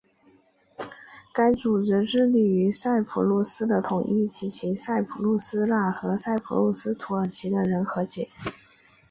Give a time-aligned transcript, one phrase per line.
[1.31, 8.27] 该组织致力于塞浦路斯的统一以及塞浦路斯希腊人和塞浦路斯土耳其人的和解。